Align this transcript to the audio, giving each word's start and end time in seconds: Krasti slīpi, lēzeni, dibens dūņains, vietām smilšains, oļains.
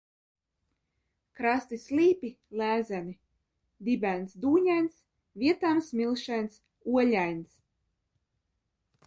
Krasti 1.39 1.77
slīpi, 1.83 2.31
lēzeni, 2.61 3.13
dibens 3.91 4.33
dūņains, 4.47 4.97
vietām 5.45 5.85
smilšains, 5.91 6.59
oļains. 6.97 7.63